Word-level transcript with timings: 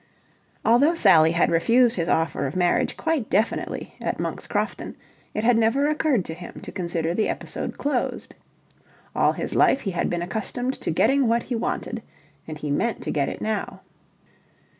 Although 0.65 0.95
Sally 0.95 1.29
had 1.33 1.51
refused 1.51 1.95
his 1.95 2.09
offer 2.09 2.47
of 2.47 2.55
marriage 2.55 2.97
quite 2.97 3.29
definitely 3.29 3.93
at 4.01 4.19
Monk's 4.19 4.47
Crofton, 4.47 4.95
it 5.35 5.43
had 5.43 5.59
never 5.59 5.85
occurred 5.85 6.25
to 6.25 6.33
him 6.33 6.59
to 6.63 6.71
consider 6.71 7.13
the 7.13 7.29
episode 7.29 7.77
closed. 7.77 8.33
All 9.15 9.33
his 9.33 9.53
life 9.53 9.81
he 9.81 9.91
had 9.91 10.09
been 10.09 10.23
accustomed 10.23 10.73
to 10.81 10.89
getting 10.89 11.27
what 11.27 11.43
he 11.43 11.55
wanted, 11.55 12.01
and 12.47 12.57
he 12.57 12.71
meant 12.71 13.03
to 13.03 13.11
get 13.11 13.29
it 13.29 13.41
now. 13.41 13.81